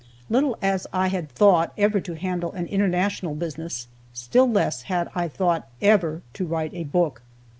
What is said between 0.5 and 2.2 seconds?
as I had thought ever to